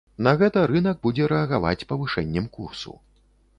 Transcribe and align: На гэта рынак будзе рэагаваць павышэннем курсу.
На 0.27 0.31
гэта 0.39 0.63
рынак 0.71 0.97
будзе 1.03 1.27
рэагаваць 1.35 1.87
павышэннем 1.93 2.51
курсу. 2.59 2.99